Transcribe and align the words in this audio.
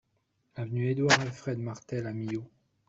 Avenue 0.55 0.87
Édouard-Alfred 0.89 1.59
Martel 1.59 2.07
à 2.07 2.11
Millau 2.13 2.49